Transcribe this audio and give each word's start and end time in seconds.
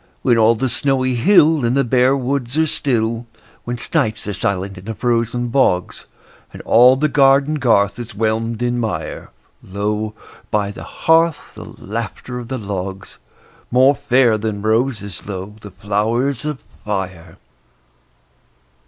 When 0.23 0.35
all 0.35 0.55
the 0.55 0.67
snowy 0.67 1.13
hill 1.13 1.63
And 1.63 1.77
the 1.77 1.83
bare 1.83 2.17
woods 2.17 2.57
are 2.57 2.65
still; 2.65 3.27
When 3.65 3.77
snipes 3.77 4.27
are 4.27 4.33
silent 4.33 4.79
in 4.79 4.85
the 4.85 4.95
frozen 4.95 5.49
bogs, 5.49 6.05
And 6.51 6.59
all 6.63 6.95
the 6.95 7.07
garden 7.07 7.59
garth 7.59 7.99
is 7.99 8.15
whelmed 8.15 8.63
in 8.63 8.79
mire, 8.79 9.29
Lo, 9.61 10.15
by 10.49 10.71
the 10.71 10.83
hearth, 11.05 11.53
the 11.53 11.65
laughter 11.77 12.39
of 12.39 12.47
the 12.47 12.57
logs— 12.57 13.19
More 13.69 13.93
fair 13.93 14.39
than 14.39 14.63
roses, 14.63 15.27
lo, 15.27 15.53
the 15.61 15.69
flowers 15.69 16.45
of 16.45 16.63
fire! 16.83 17.37